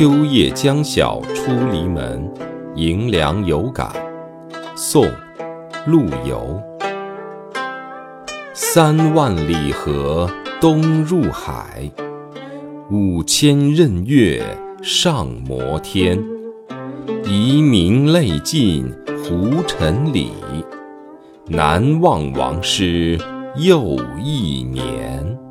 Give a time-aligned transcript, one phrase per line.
[0.00, 2.26] 秋夜将晓出篱门
[2.74, 3.92] 迎凉有感。
[4.74, 5.06] 宋
[5.86, 6.58] 陆游
[8.54, 10.26] 三万里河
[10.58, 11.82] 东入海
[12.90, 14.42] 五千仞岳
[14.80, 16.18] 上摩天
[17.26, 18.90] 遗民泪尽
[19.22, 20.30] 胡尘里。
[21.46, 23.18] 南望王师
[23.54, 25.49] 又一年。